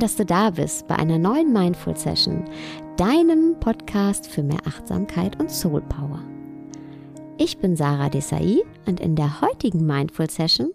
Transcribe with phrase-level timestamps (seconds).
[0.00, 2.48] Schön, dass du da bist bei einer neuen Mindful Session,
[2.96, 6.24] deinem Podcast für mehr Achtsamkeit und Soul Power.
[7.36, 10.72] Ich bin Sarah Desai und in der heutigen Mindful Session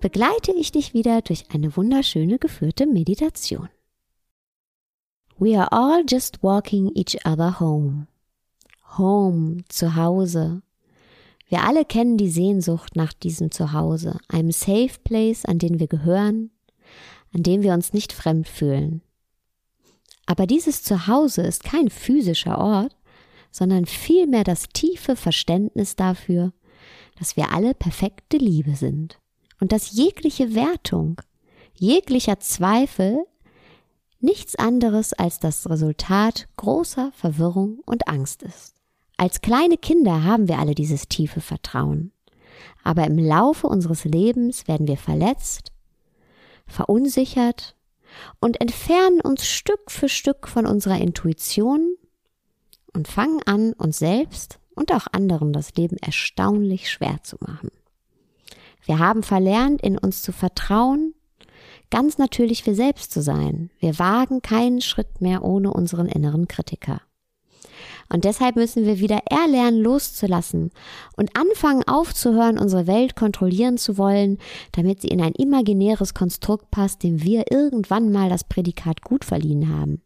[0.00, 3.70] begleite ich dich wieder durch eine wunderschöne geführte Meditation.
[5.38, 8.06] We are all just walking each other home.
[8.98, 10.60] Home, Zuhause.
[11.48, 16.50] Wir alle kennen die Sehnsucht nach diesem Zuhause, einem Safe Place, an den wir gehören,
[17.34, 19.02] an dem wir uns nicht fremd fühlen.
[20.26, 22.96] Aber dieses Zuhause ist kein physischer Ort,
[23.50, 26.52] sondern vielmehr das tiefe Verständnis dafür,
[27.18, 29.18] dass wir alle perfekte Liebe sind
[29.60, 31.20] und dass jegliche Wertung,
[31.74, 33.24] jeglicher Zweifel
[34.20, 38.74] nichts anderes als das Resultat großer Verwirrung und Angst ist.
[39.16, 42.12] Als kleine Kinder haben wir alle dieses tiefe Vertrauen.
[42.84, 45.71] Aber im Laufe unseres Lebens werden wir verletzt,
[46.66, 47.76] verunsichert
[48.40, 51.96] und entfernen uns Stück für Stück von unserer Intuition
[52.92, 57.70] und fangen an, uns selbst und auch anderen das Leben erstaunlich schwer zu machen.
[58.84, 61.14] Wir haben verlernt, in uns zu vertrauen,
[61.90, 63.70] ganz natürlich wir selbst zu sein.
[63.78, 67.00] Wir wagen keinen Schritt mehr ohne unseren inneren Kritiker.
[68.12, 70.70] Und deshalb müssen wir wieder erlernen, loszulassen
[71.16, 74.36] und anfangen aufzuhören, unsere Welt kontrollieren zu wollen,
[74.72, 79.74] damit sie in ein imaginäres Konstrukt passt, dem wir irgendwann mal das Prädikat gut verliehen
[79.74, 80.02] haben.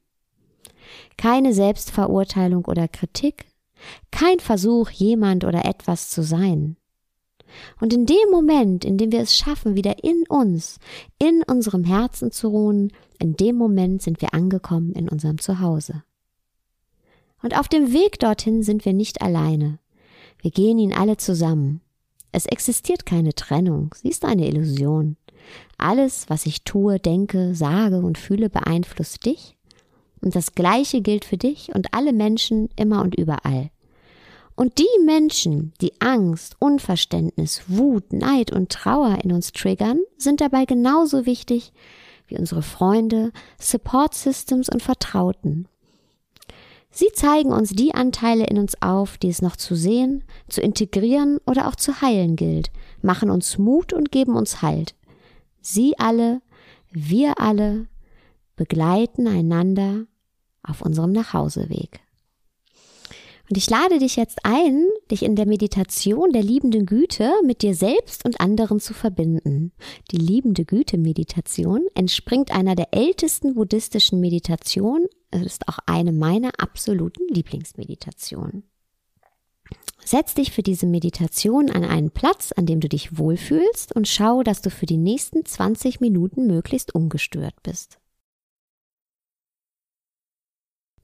[1.16, 3.46] Keine Selbstverurteilung oder Kritik,
[4.12, 6.76] kein Versuch, jemand oder etwas zu sein.
[7.80, 10.78] Und in dem Moment, in dem wir es schaffen, wieder in uns,
[11.18, 16.04] in unserem Herzen zu ruhen, in dem Moment sind wir angekommen in unserem Zuhause.
[17.46, 19.78] Und auf dem Weg dorthin sind wir nicht alleine.
[20.42, 21.80] Wir gehen ihn alle zusammen.
[22.32, 25.16] Es existiert keine Trennung, sie ist eine Illusion.
[25.78, 29.56] Alles, was ich tue, denke, sage und fühle, beeinflusst dich.
[30.20, 33.70] Und das Gleiche gilt für dich und alle Menschen immer und überall.
[34.56, 40.64] Und die Menschen, die Angst, Unverständnis, Wut, Neid und Trauer in uns triggern, sind dabei
[40.64, 41.72] genauso wichtig
[42.26, 43.30] wie unsere Freunde,
[43.60, 45.68] Support Systems und Vertrauten.
[46.98, 51.36] Sie zeigen uns die Anteile in uns auf, die es noch zu sehen, zu integrieren
[51.44, 52.70] oder auch zu heilen gilt,
[53.02, 54.94] machen uns Mut und geben uns Halt.
[55.60, 56.40] Sie alle,
[56.90, 57.86] wir alle
[58.56, 60.06] begleiten einander
[60.62, 62.00] auf unserem Nachhauseweg.
[63.48, 67.74] Und ich lade dich jetzt ein, dich in der Meditation der liebenden Güte mit dir
[67.74, 69.72] selbst und anderen zu verbinden.
[70.10, 75.06] Die liebende Güte-Meditation entspringt einer der ältesten buddhistischen Meditationen.
[75.30, 78.64] Es ist auch eine meiner absoluten Lieblingsmeditationen.
[80.04, 84.42] Setz dich für diese Meditation an einen Platz, an dem du dich wohlfühlst und schau,
[84.42, 87.98] dass du für die nächsten 20 Minuten möglichst ungestört bist.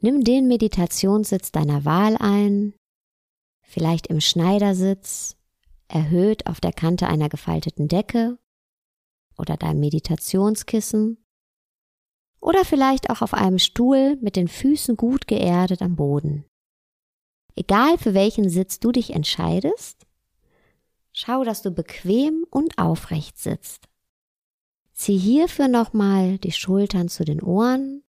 [0.04, 2.74] Nimm den Meditationssitz deiner Wahl ein,
[3.62, 5.36] vielleicht im Schneidersitz,
[5.86, 8.36] erhöht auf der Kante einer gefalteten Decke
[9.38, 11.24] oder deinem Meditationskissen
[12.40, 16.46] oder vielleicht auch auf einem Stuhl mit den Füßen gut geerdet am Boden.
[17.54, 20.04] Egal für welchen Sitz du dich entscheidest,
[21.12, 23.86] schau, dass du bequem und aufrecht sitzt.
[24.94, 28.02] Zieh hierfür nochmal die Schultern zu den Ohren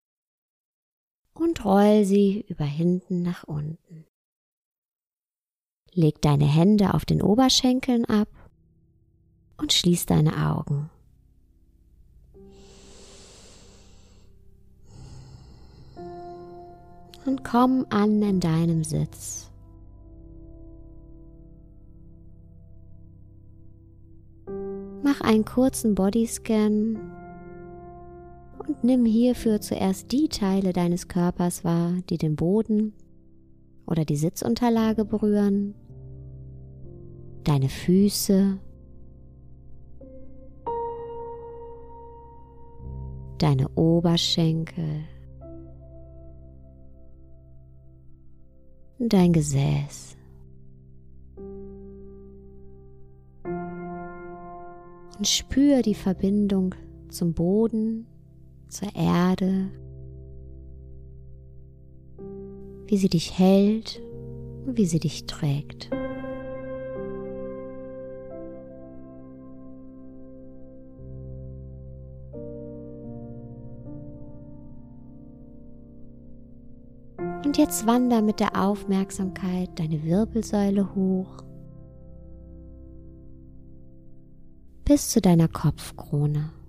[1.34, 4.06] und roll sie über hinten nach unten.
[5.94, 8.30] Leg deine Hände auf den Oberschenkeln ab
[9.58, 10.90] und schließ deine Augen.
[17.26, 19.52] Und komm an in deinem Sitz.
[25.04, 27.21] Mach einen kurzen Bodyscan
[28.68, 32.94] und nimm hierfür zuerst die Teile deines Körpers wahr, die den Boden
[33.86, 35.74] oder die Sitzunterlage berühren,
[37.44, 38.60] deine Füße,
[43.40, 45.06] deine Oberschenkel,
[49.00, 50.18] dein Gesäß.
[55.18, 56.76] Und spür die Verbindung
[57.10, 58.08] zum Boden
[58.72, 59.70] zur Erde,
[62.88, 64.02] wie sie dich hält
[64.66, 65.90] und wie sie dich trägt.
[77.46, 81.44] Und jetzt wander mit der Aufmerksamkeit deine Wirbelsäule hoch
[84.86, 86.61] bis zu deiner Kopfkrone.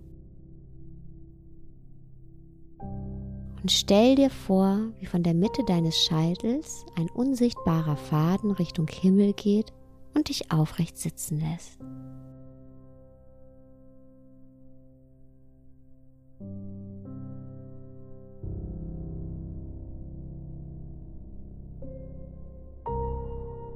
[3.63, 9.35] Und stell dir vor, wie von der Mitte deines Scheitels ein unsichtbarer Faden Richtung Himmel
[9.35, 9.73] geht
[10.15, 11.79] und dich aufrecht sitzen lässt.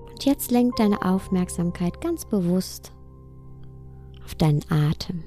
[0.09, 2.91] Und jetzt lenk deine Aufmerksamkeit ganz bewusst
[4.25, 5.23] auf deinen Atem.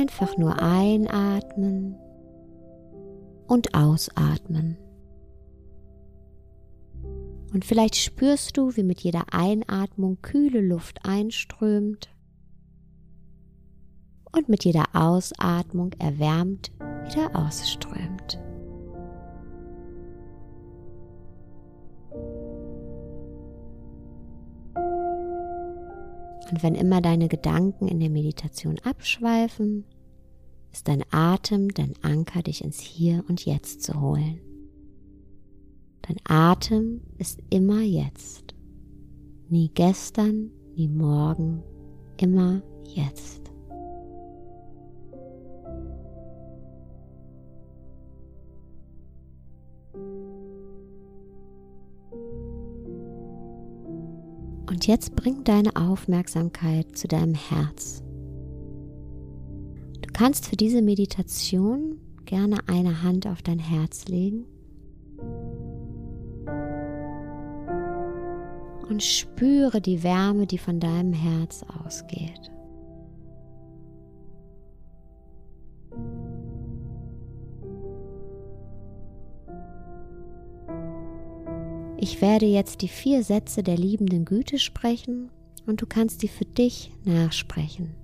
[0.00, 1.94] Einfach nur einatmen
[3.46, 4.78] und ausatmen.
[7.52, 12.08] Und vielleicht spürst du, wie mit jeder Einatmung kühle Luft einströmt
[14.34, 16.70] und mit jeder Ausatmung erwärmt
[17.04, 18.40] wieder ausströmt.
[26.50, 29.84] Und wenn immer deine Gedanken in der Meditation abschweifen,
[30.72, 34.40] ist dein Atem dein Anker, dich ins Hier und Jetzt zu holen.
[36.02, 38.54] Dein Atem ist immer jetzt.
[39.48, 41.62] Nie gestern, nie morgen,
[42.16, 43.49] immer jetzt.
[54.90, 58.02] Jetzt bring deine Aufmerksamkeit zu deinem Herz.
[60.02, 64.46] Du kannst für diese Meditation gerne eine Hand auf dein Herz legen
[68.88, 72.50] und spüre die Wärme, die von deinem Herz ausgeht.
[82.02, 85.30] Ich werde jetzt die vier Sätze der liebenden Güte sprechen
[85.66, 87.94] und du kannst sie für dich nachsprechen.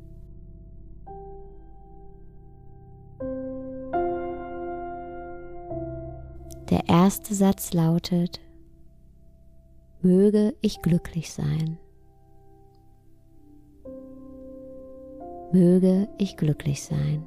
[6.68, 8.38] Der erste Satz lautet,
[10.02, 11.78] möge ich glücklich sein.
[15.52, 17.26] Möge ich glücklich sein.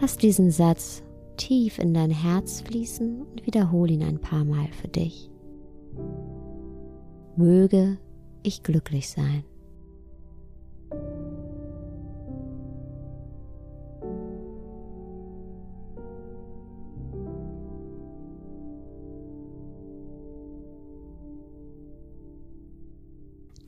[0.00, 1.02] Lass diesen Satz
[1.36, 5.30] tief in dein Herz fließen und wiederhole ihn ein paar Mal für dich.
[7.36, 7.98] Möge
[8.42, 9.44] ich glücklich sein.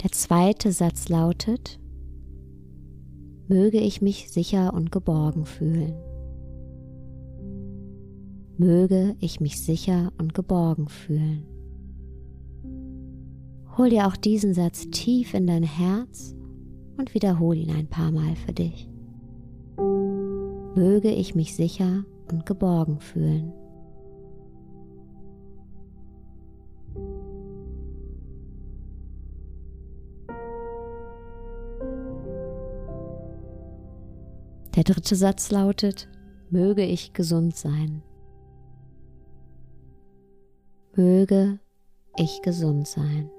[0.02, 1.80] Der zweite Satz lautet,
[3.48, 5.94] möge ich mich sicher und geborgen fühlen
[8.58, 11.46] möge ich mich sicher und geborgen fühlen.
[13.76, 16.34] Hol dir auch diesen Satz tief in dein Herz
[16.96, 18.88] und wiederhol ihn ein paar Mal für dich.
[20.74, 23.52] Möge ich mich sicher und geborgen fühlen.
[34.74, 36.08] Der dritte Satz lautet,
[36.50, 38.02] möge ich gesund sein
[40.96, 41.58] möge
[42.16, 43.30] ich gesund sein.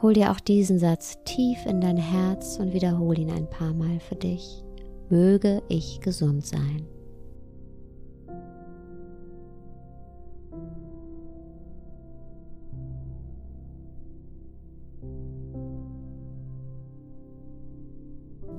[0.00, 3.98] Hol dir auch diesen Satz tief in dein Herz und wiederhol ihn ein paar Mal
[3.98, 4.62] für dich.
[5.08, 6.86] Möge ich gesund sein.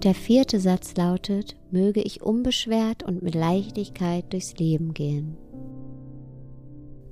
[0.03, 5.36] Der vierte Satz lautet, möge ich unbeschwert und mit Leichtigkeit durchs Leben gehen.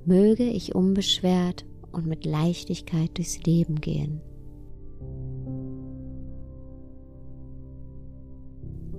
[0.06, 4.22] Möge ich unbeschwert und mit Leichtigkeit durchs Leben gehen.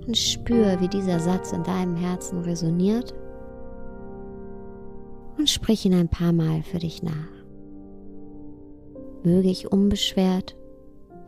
[0.06, 3.12] Und spür, wie dieser Satz in deinem Herzen resoniert
[5.36, 7.12] und sprich ihn ein paar Mal für dich nach.
[9.24, 10.56] Möge ich unbeschwert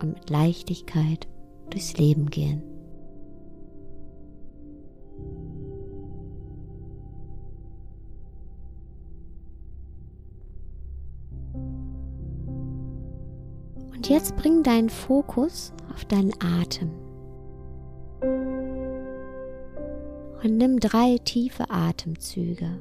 [0.00, 1.26] und mit Leichtigkeit
[1.72, 2.62] durchs Leben gehen.
[13.92, 16.90] Und jetzt bring deinen Fokus auf deinen Atem.
[20.42, 22.80] Und nimm drei tiefe Atemzüge.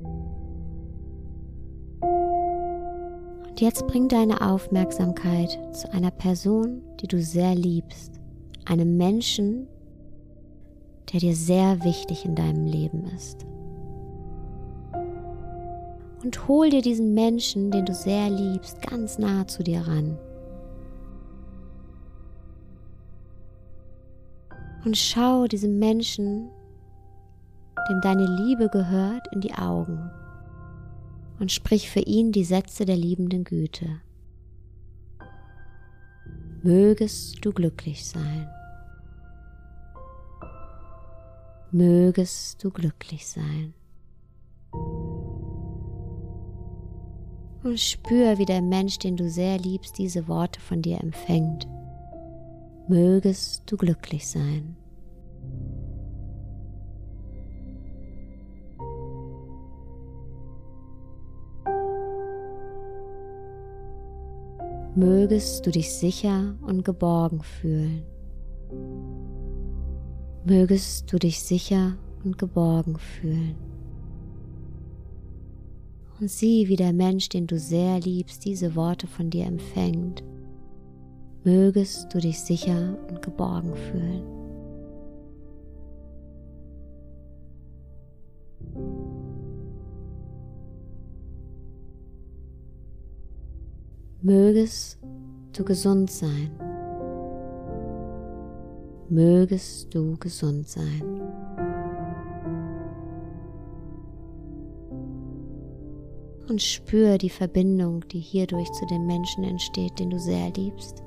[0.00, 1.60] Und
[3.60, 8.20] jetzt bring deine Aufmerksamkeit zu einer Person, die du sehr liebst,
[8.66, 9.66] einem Menschen,
[11.12, 13.46] der dir sehr wichtig in deinem Leben ist.
[16.22, 20.18] Und hol dir diesen Menschen, den du sehr liebst, ganz nah zu dir ran.
[24.84, 26.50] Und schau diesem Menschen,
[27.88, 30.10] dem deine Liebe gehört, in die Augen
[31.38, 34.00] und sprich für ihn die Sätze der liebenden Güte.
[36.62, 38.48] Mögest du glücklich sein.
[41.70, 43.74] Mögest du glücklich sein.
[47.62, 51.66] Und spür, wie der Mensch, den du sehr liebst, diese Worte von dir empfängt.
[52.88, 54.76] Mögest du glücklich sein.
[64.96, 68.02] Mögest du dich sicher und geborgen fühlen.
[70.46, 73.56] Mögest du dich sicher und geborgen fühlen.
[76.18, 80.24] Und sieh, wie der Mensch, den du sehr liebst, diese Worte von dir empfängt.
[81.44, 84.45] Mögest du dich sicher und geborgen fühlen.
[94.26, 94.98] Mögest
[95.52, 96.50] du gesund sein.
[99.08, 101.22] Mögest du gesund sein.
[106.48, 111.04] Und spür die Verbindung, die hierdurch zu dem Menschen entsteht, den du sehr liebst.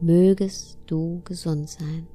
[0.00, 2.08] Mögest du gesund sein.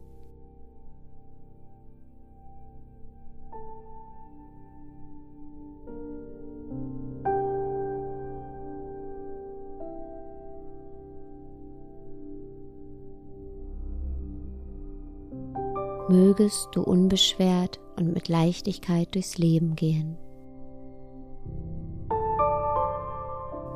[16.37, 20.17] Mögest du unbeschwert und mit Leichtigkeit durchs Leben gehen.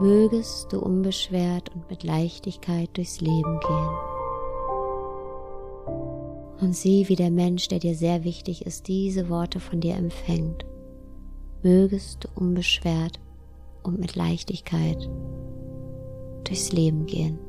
[0.02, 3.90] Mögest du unbeschwert und mit Leichtigkeit durchs Leben gehen.
[6.60, 10.66] Und sieh, wie der Mensch, der dir sehr wichtig ist, diese Worte von dir empfängt.
[11.64, 13.22] Mögest du unbeschwert
[13.84, 15.10] und mit Leichtigkeit
[16.44, 17.40] durchs Leben gehen.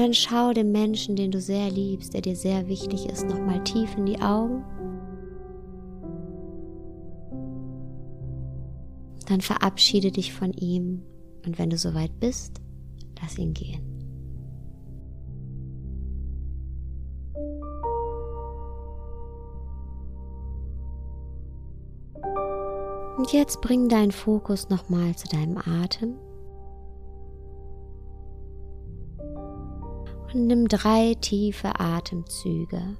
[0.00, 3.62] Und dann schau dem Menschen, den du sehr liebst, der dir sehr wichtig ist, nochmal
[3.64, 4.64] tief in die Augen.
[9.26, 11.02] Dann verabschiede dich von ihm
[11.44, 12.62] und wenn du soweit bist,
[13.20, 13.82] lass ihn gehen.
[23.18, 26.14] Und jetzt bring deinen Fokus nochmal zu deinem Atem.
[30.32, 32.96] Und nimm drei tiefe Atemzüge.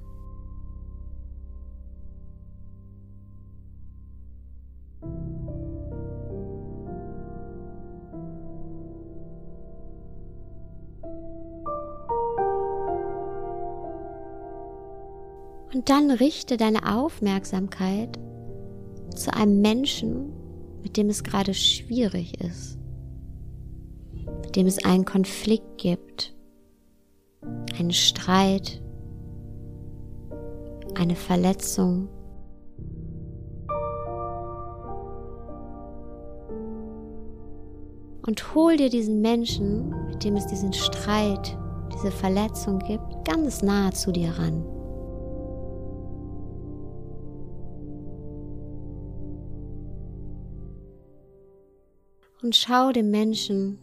[15.73, 18.19] Und dann richte deine Aufmerksamkeit
[19.15, 20.33] zu einem Menschen,
[20.83, 22.77] mit dem es gerade schwierig ist,
[24.43, 26.35] mit dem es einen Konflikt gibt,
[27.81, 28.83] einen Streit,
[30.95, 32.09] eine Verletzung.
[38.27, 41.57] Und hol dir diesen Menschen, mit dem es diesen Streit,
[41.93, 44.63] diese Verletzung gibt, ganz nahe zu dir ran.
[52.43, 53.79] Und schau dem Menschen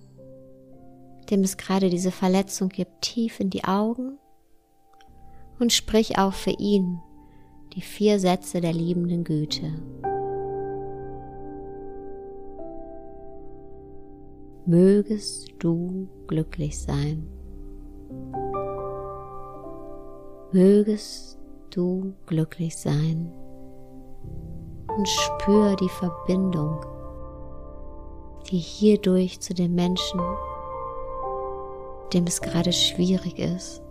[1.30, 4.18] dem es gerade diese Verletzung gibt, tief in die Augen
[5.60, 7.00] und sprich auch für ihn
[7.74, 9.72] die vier Sätze der liebenden Güte.
[14.66, 17.28] Mögest du glücklich sein.
[20.52, 23.32] Mögest du glücklich sein
[24.98, 26.86] und spür die Verbindung,
[28.50, 30.20] die hierdurch zu den Menschen
[32.14, 33.82] dem es gerade schwierig ist,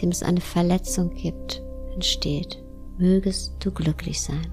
[0.00, 1.62] dem es eine Verletzung gibt,
[1.94, 2.62] entsteht,
[2.98, 4.52] mögest du glücklich sein.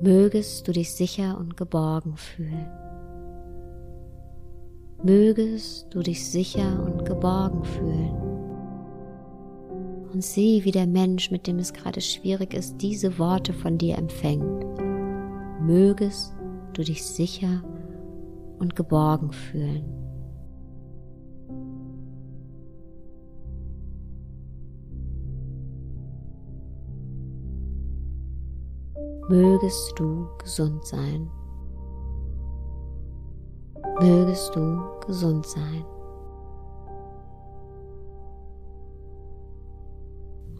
[0.00, 2.68] Mögest du dich sicher und geborgen fühlen.
[5.02, 8.23] Mögest du dich sicher und geborgen fühlen.
[10.14, 13.98] Und sieh, wie der Mensch, mit dem es gerade schwierig ist, diese Worte von dir
[13.98, 14.64] empfängt.
[15.60, 16.32] Mögest
[16.72, 17.62] du dich sicher
[18.58, 20.04] und geborgen fühlen.
[29.28, 31.30] mögest du gesund sein.
[34.00, 35.84] Mögest du gesund sein.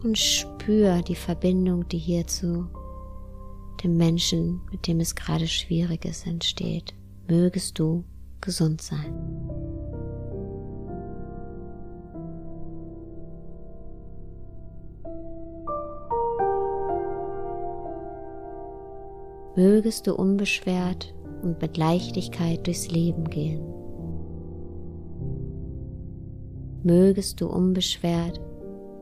[0.03, 2.67] Und spür die Verbindung, die hier zu
[3.83, 6.93] dem Menschen, mit dem es gerade schwierig ist, entsteht.
[7.27, 8.03] Mögest du
[8.39, 9.13] gesund sein.
[19.55, 23.61] mögest du unbeschwert und mit Leichtigkeit durchs Leben gehen.
[26.83, 28.39] Mögest du unbeschwert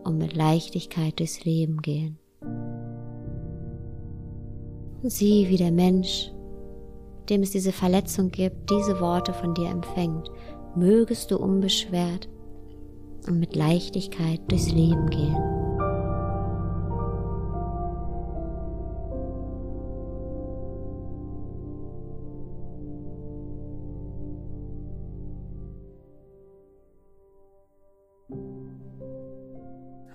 [0.04, 2.18] und mit Leichtigkeit durchs Leben gehen.
[5.04, 6.32] Sieh, wie der Mensch,
[7.30, 10.30] dem es diese Verletzung gibt, diese Worte von dir empfängt.
[10.76, 12.30] Mögest du unbeschwert
[13.28, 15.63] und mit Leichtigkeit durchs Leben gehen.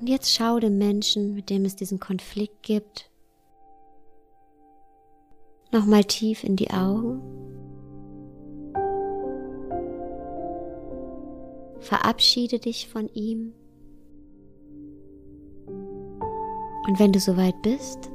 [0.08, 3.10] Und jetzt schau dem Menschen, mit dem es diesen Konflikt gibt,
[5.70, 7.20] nochmal tief in die Augen.
[11.80, 13.52] Verabschiede dich von ihm.
[16.86, 18.10] Und wenn du soweit bist,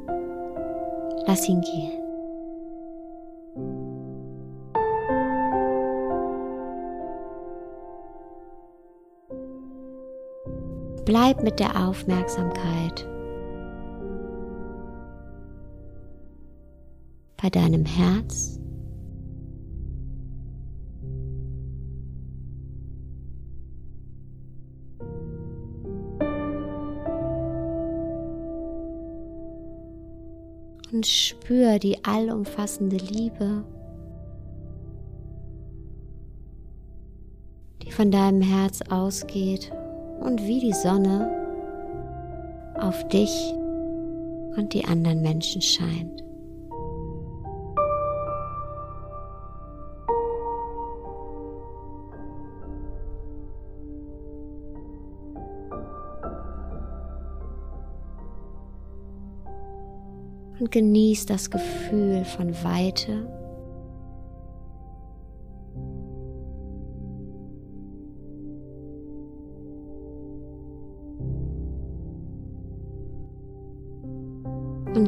[1.28, 2.03] lass ihn gehen.
[11.06, 13.06] Bleib mit der Aufmerksamkeit
[17.42, 18.58] bei deinem Herz.
[30.94, 33.66] Und spür die allumfassende Liebe,
[37.82, 39.74] die von deinem Herz ausgeht
[40.24, 41.30] und wie die Sonne
[42.80, 43.54] auf dich
[44.56, 46.24] und die anderen Menschen scheint.
[60.60, 63.28] Und genieß das Gefühl von Weite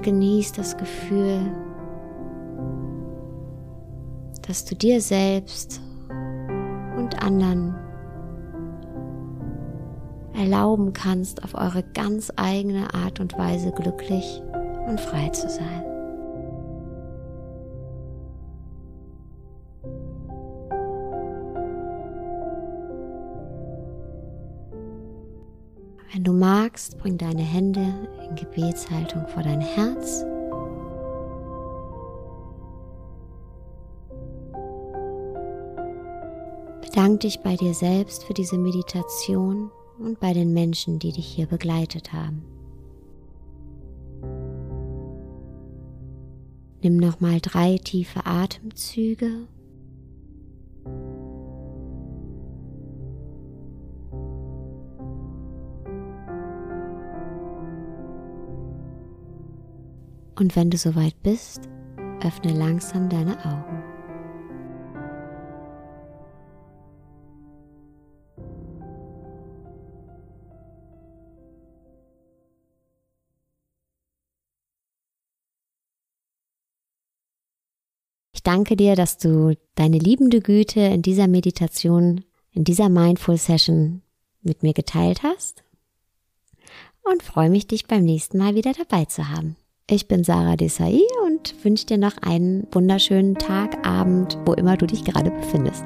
[0.05, 1.51] genieß das Gefühl,
[4.47, 5.81] dass du dir selbst
[6.95, 7.75] und anderen
[10.35, 14.43] erlauben kannst, auf eure ganz eigene Art und Weise glücklich
[14.87, 15.94] und frei zu sein.
[26.25, 30.25] Du magst, bring deine Hände in Gebetshaltung vor dein Herz.
[36.81, 41.45] Bedank dich bei dir selbst für diese Meditation und bei den Menschen, die dich hier
[41.45, 42.43] begleitet haben.
[46.81, 49.47] Nimm nochmal drei tiefe Atemzüge
[60.37, 61.61] Und wenn du soweit bist,
[62.21, 63.83] öffne langsam deine Augen.
[78.33, 84.01] Ich danke dir, dass du deine liebende Güte in dieser Meditation, in dieser Mindful Session
[84.41, 85.63] mit mir geteilt hast
[87.03, 89.55] und freue mich, dich beim nächsten Mal wieder dabei zu haben.
[89.87, 94.87] Ich bin Sarah Desai und wünsche dir noch einen wunderschönen Tag, Abend, wo immer du
[94.87, 95.83] dich gerade befindest.